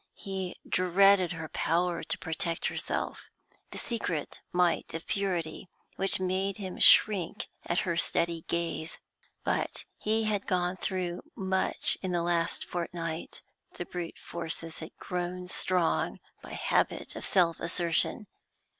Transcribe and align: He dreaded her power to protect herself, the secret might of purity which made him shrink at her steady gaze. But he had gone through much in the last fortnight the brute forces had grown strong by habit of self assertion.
He 0.15 0.59
dreaded 0.67 1.33
her 1.33 1.47
power 1.49 2.01
to 2.03 2.17
protect 2.17 2.65
herself, 2.69 3.29
the 3.69 3.77
secret 3.77 4.41
might 4.51 4.95
of 4.95 5.05
purity 5.05 5.69
which 5.95 6.19
made 6.19 6.57
him 6.57 6.79
shrink 6.79 7.49
at 7.67 7.81
her 7.81 7.95
steady 7.95 8.41
gaze. 8.47 8.97
But 9.43 9.85
he 9.99 10.23
had 10.23 10.47
gone 10.47 10.75
through 10.75 11.21
much 11.35 11.99
in 12.01 12.13
the 12.13 12.23
last 12.23 12.65
fortnight 12.65 13.43
the 13.75 13.85
brute 13.85 14.17
forces 14.17 14.79
had 14.79 14.97
grown 14.97 15.45
strong 15.45 16.19
by 16.41 16.53
habit 16.53 17.15
of 17.15 17.23
self 17.23 17.59
assertion. 17.59 18.25